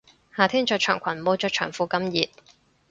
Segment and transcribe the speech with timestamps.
[0.35, 2.27] 夏天着長裙冇着長褲咁熱